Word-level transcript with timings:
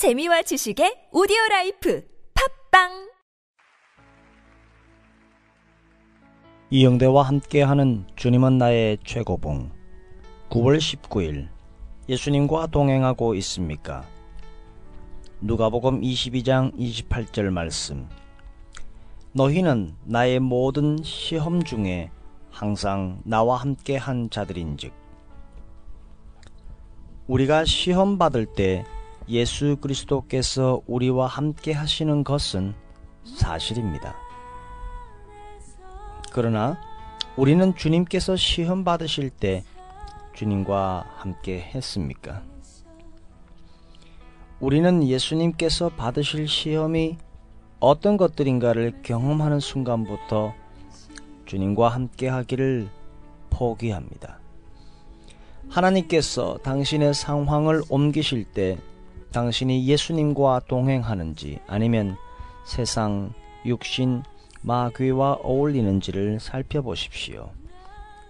재미와 0.00 0.40
지식의 0.40 1.12
오디오 1.12 1.36
life 1.50 2.02
팟빵! 2.70 3.10
이영대와 6.70 7.24
함께하는 7.24 8.06
주님은 8.16 8.56
나의 8.56 8.96
최고봉. 9.04 9.70
9월 10.48 10.78
19일 10.78 11.48
예수님과 12.08 12.68
동행하고 12.68 13.34
있습니까? 13.34 14.08
누가복음 15.42 16.00
22장 16.00 16.74
28절 16.78 17.50
말씀. 17.50 18.08
너희는 19.32 19.96
나의 20.04 20.40
모든 20.40 21.02
시험 21.02 21.62
중에 21.62 22.10
항상 22.50 23.20
나와 23.26 23.58
함께 23.58 23.98
한 23.98 24.30
자들인즉 24.30 24.94
우리가 27.26 27.66
시험 27.66 28.16
받을 28.16 28.46
때 28.46 28.82
예수 29.30 29.76
그리스도께서 29.80 30.82
우리와 30.86 31.26
함께 31.26 31.72
하시는 31.72 32.24
것은 32.24 32.74
사실입니다. 33.24 34.16
그러나 36.32 36.78
우리는 37.36 37.74
주님께서 37.74 38.36
시험 38.36 38.84
받으실 38.84 39.30
때 39.30 39.64
주님과 40.34 41.06
함께 41.16 41.60
했습니까? 41.60 42.42
우리는 44.58 45.06
예수님께서 45.06 45.90
받으실 45.90 46.48
시험이 46.48 47.16
어떤 47.78 48.16
것들인가를 48.16 49.00
경험하는 49.02 49.60
순간부터 49.60 50.54
주님과 51.46 51.88
함께 51.88 52.28
하기를 52.28 52.88
포기합니다. 53.48 54.38
하나님께서 55.68 56.58
당신의 56.58 57.14
상황을 57.14 57.82
옮기실 57.88 58.44
때 58.44 58.76
당신이 59.32 59.86
예수님과 59.86 60.62
동행하는지 60.68 61.60
아니면 61.66 62.16
세상, 62.64 63.32
육신, 63.64 64.22
마귀와 64.62 65.38
어울리는지를 65.42 66.40
살펴보십시오. 66.40 67.50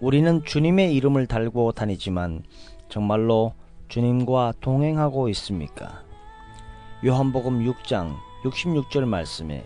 우리는 0.00 0.44
주님의 0.44 0.94
이름을 0.94 1.26
달고 1.26 1.72
다니지만 1.72 2.42
정말로 2.88 3.54
주님과 3.88 4.54
동행하고 4.60 5.28
있습니까? 5.30 6.02
요한복음 7.04 7.64
6장 7.64 8.14
66절 8.44 9.04
말씀에 9.04 9.64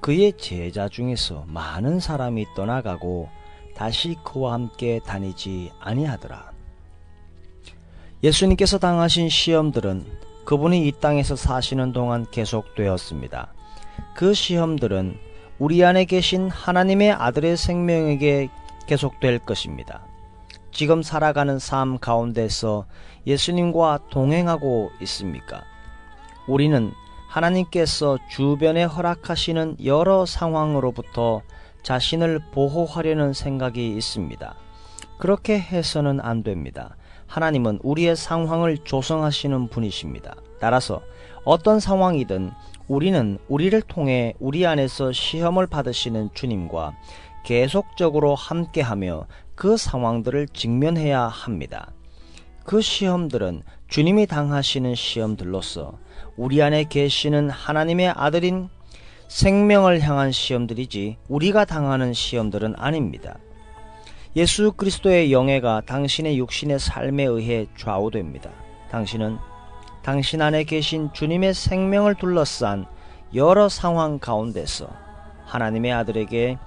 그의 0.00 0.34
제자 0.36 0.88
중에서 0.88 1.44
많은 1.48 2.00
사람이 2.00 2.46
떠나가고 2.54 3.28
다시 3.74 4.16
그와 4.24 4.54
함께 4.54 5.00
다니지 5.04 5.72
아니하더라. 5.80 6.52
예수님께서 8.22 8.78
당하신 8.78 9.28
시험들은 9.28 10.15
그분이 10.46 10.86
이 10.86 10.92
땅에서 10.92 11.34
사시는 11.34 11.92
동안 11.92 12.24
계속되었습니다. 12.30 13.52
그 14.14 14.32
시험들은 14.32 15.18
우리 15.58 15.84
안에 15.84 16.04
계신 16.04 16.48
하나님의 16.48 17.12
아들의 17.12 17.56
생명에게 17.56 18.48
계속될 18.86 19.40
것입니다. 19.40 20.06
지금 20.70 21.02
살아가는 21.02 21.58
삶 21.58 21.98
가운데서 21.98 22.86
예수님과 23.26 24.00
동행하고 24.10 24.90
있습니까? 25.00 25.64
우리는 26.46 26.92
하나님께서 27.28 28.18
주변에 28.30 28.84
허락하시는 28.84 29.78
여러 29.84 30.26
상황으로부터 30.26 31.42
자신을 31.82 32.40
보호하려는 32.52 33.32
생각이 33.32 33.96
있습니다. 33.96 34.54
그렇게 35.18 35.58
해서는 35.58 36.20
안 36.20 36.44
됩니다. 36.44 36.96
하나님은 37.26 37.80
우리의 37.82 38.16
상황을 38.16 38.78
조성하시는 38.78 39.68
분이십니다. 39.68 40.36
따라서 40.60 41.02
어떤 41.44 41.80
상황이든 41.80 42.50
우리는 42.88 43.38
우리를 43.48 43.80
통해 43.82 44.34
우리 44.38 44.66
안에서 44.66 45.12
시험을 45.12 45.66
받으시는 45.66 46.30
주님과 46.34 46.94
계속적으로 47.44 48.34
함께하며 48.34 49.26
그 49.54 49.76
상황들을 49.76 50.48
직면해야 50.48 51.22
합니다. 51.22 51.92
그 52.64 52.80
시험들은 52.80 53.62
주님이 53.88 54.26
당하시는 54.26 54.94
시험들로서 54.94 55.98
우리 56.36 56.62
안에 56.62 56.84
계시는 56.84 57.50
하나님의 57.50 58.08
아들인 58.08 58.68
생명을 59.28 60.00
향한 60.00 60.32
시험들이지 60.32 61.18
우리가 61.28 61.64
당하는 61.64 62.12
시험들은 62.12 62.74
아닙니다. 62.76 63.38
예수 64.36 64.70
그리스도의 64.72 65.32
영예가 65.32 65.80
당신의 65.86 66.38
육신의 66.38 66.78
삶에 66.78 67.24
의해 67.24 67.66
좌우됩니다. 67.74 68.50
당신은 68.90 69.38
당신 70.02 70.42
안에 70.42 70.64
계신 70.64 71.10
주님의 71.14 71.54
생명을 71.54 72.16
둘러싼 72.16 72.84
여러 73.34 73.70
상황 73.70 74.18
가운데서 74.18 74.90
하나님의 75.46 75.90
아들에게 75.90 76.58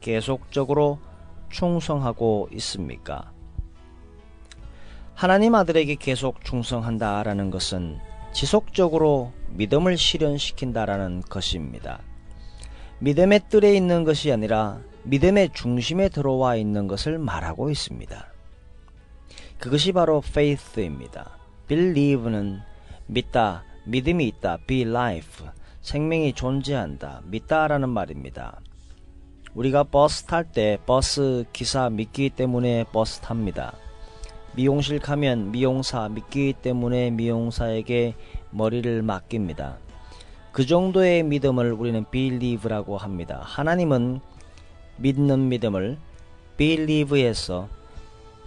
계속적으로 0.00 0.98
충성하고 1.48 2.48
있습니까? 2.54 3.30
하나님 5.14 5.54
아들에게 5.54 5.94
계속 5.94 6.44
충성한다라는 6.44 7.52
것은 7.52 8.00
지속적으로 8.32 9.32
믿음을 9.50 9.96
실현시킨다라는 9.96 11.22
것입니다. 11.28 12.00
믿음의 12.98 13.42
뜰에 13.48 13.76
있는 13.76 14.02
것이 14.02 14.32
아니라 14.32 14.80
믿음의 15.04 15.50
중심에 15.52 16.08
들어와 16.08 16.56
있는 16.56 16.86
것을 16.86 17.18
말하고 17.18 17.70
있습니다. 17.70 18.26
그것이 19.58 19.92
바로 19.92 20.22
faith입니다. 20.24 21.38
believe는 21.68 22.60
믿다, 23.06 23.64
믿음이 23.84 24.26
있다, 24.28 24.58
be 24.66 24.82
life, 24.82 25.46
생명이 25.80 26.34
존재한다, 26.34 27.22
믿다라는 27.24 27.88
말입니다. 27.88 28.60
우리가 29.54 29.84
버스 29.84 30.24
탈 30.24 30.44
때 30.50 30.78
버스 30.86 31.44
기사 31.52 31.90
믿기 31.90 32.30
때문에 32.30 32.84
버스 32.92 33.20
탑니다. 33.20 33.74
미용실 34.54 34.98
가면 34.98 35.50
미용사 35.50 36.08
믿기 36.08 36.54
때문에 36.60 37.10
미용사에게 37.10 38.14
머리를 38.50 39.02
맡깁니다. 39.02 39.78
그 40.52 40.66
정도의 40.66 41.22
믿음을 41.22 41.72
우리는 41.72 42.04
believe라고 42.10 42.98
합니다. 42.98 43.40
하나님은 43.42 44.20
믿는 45.02 45.48
믿음을 45.48 45.98
believe에서 46.56 47.68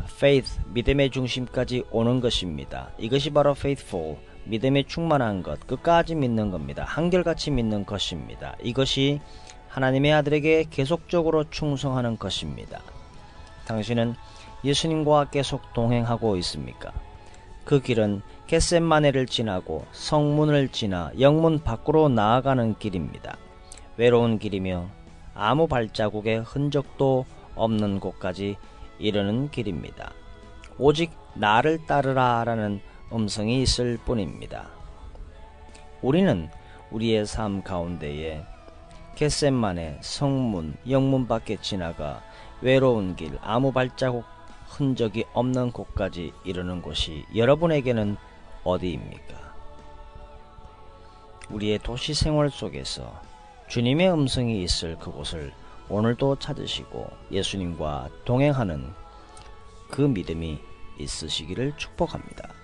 faith, 0.04 0.60
믿음의 0.74 1.10
중심까지 1.10 1.84
오는 1.92 2.22
것입니다. 2.22 2.92
이것이 2.98 3.30
바로 3.32 3.52
faithful, 3.52 4.16
믿음에 4.46 4.84
충만한 4.84 5.44
것, 5.44 5.68
끝까지 5.68 6.16
믿는 6.16 6.52
겁니다. 6.52 6.86
한결같이 6.88 7.52
믿는 7.52 7.86
것입니다. 7.86 8.56
이것이 8.64 9.20
하나님의 9.68 10.14
아들에게 10.14 10.68
계속적으로 10.70 11.50
충성하는 11.50 12.18
것입니다. 12.18 12.80
당신은 13.68 14.16
예수님과 14.64 15.32
계속 15.32 15.74
동행하고 15.74 16.38
있습니까? 16.38 16.94
그 17.66 17.82
길은 17.82 18.22
겟셋마네를 18.48 19.26
지나고 19.26 19.86
성문을 19.92 20.70
지나 20.70 21.12
영문 21.20 21.62
밖으로 21.62 22.08
나아가는 22.08 22.78
길입니다. 22.78 23.38
외로운 23.98 24.40
길이며 24.40 24.88
아무 25.36 25.68
발자국의 25.68 26.40
흔적도 26.40 27.26
없는 27.56 28.00
곳까지 28.00 28.56
이르는 28.98 29.52
길입니다. 29.52 30.14
오직 30.78 31.12
나를 31.36 31.86
따르라 31.86 32.44
라는 32.46 32.82
음성이 33.12 33.62
있을 33.62 33.98
뿐입니다. 34.06 34.70
우리는 36.02 36.50
우리의 36.92 37.26
삶 37.26 37.62
가운데에 37.62 38.44
겟셋만의 39.16 40.00
성문, 40.02 40.76
영문 40.90 41.28
밖에 41.28 41.58
지나가 41.58 42.22
외로운 42.62 43.16
길, 43.16 43.38
아무 43.42 43.72
발자국 43.72 44.24
흔적이 44.68 45.26
없는 45.34 45.72
곳까지 45.72 46.34
이르는 46.44 46.82
곳이 46.82 47.26
여러분에게는 47.36 48.18
어디입니까? 48.64 49.36
우리의 51.50 51.80
도시 51.80 52.14
생활 52.14 52.50
속에서 52.50 53.22
주님의 53.68 54.12
음성이 54.12 54.64
있을 54.64 54.98
그곳을 54.98 55.52
오늘도 55.90 56.38
찾으시고 56.38 57.10
예수님과 57.32 58.10
동행하는 58.26 58.94
그 59.90 60.02
믿음이 60.02 60.60
있으시기를 60.98 61.74
축복합니다. 61.78 62.55